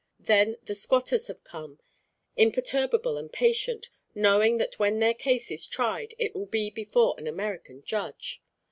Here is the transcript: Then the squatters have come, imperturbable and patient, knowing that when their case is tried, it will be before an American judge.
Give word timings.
Then 0.19 0.57
the 0.65 0.73
squatters 0.73 1.27
have 1.27 1.43
come, 1.43 1.77
imperturbable 2.35 3.17
and 3.19 3.31
patient, 3.31 3.91
knowing 4.15 4.57
that 4.57 4.79
when 4.79 4.97
their 4.97 5.13
case 5.13 5.51
is 5.51 5.67
tried, 5.67 6.15
it 6.17 6.33
will 6.33 6.47
be 6.47 6.71
before 6.71 7.13
an 7.19 7.27
American 7.27 7.83
judge. 7.83 8.41